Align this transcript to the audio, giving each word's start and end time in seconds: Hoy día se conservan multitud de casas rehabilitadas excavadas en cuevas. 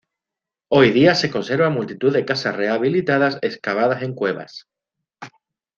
Hoy 0.71 0.89
día 0.89 1.13
se 1.13 1.29
conservan 1.29 1.73
multitud 1.75 2.11
de 2.11 2.25
casas 2.25 2.55
rehabilitadas 2.57 3.37
excavadas 3.43 4.01
en 4.01 4.15
cuevas. 4.15 4.67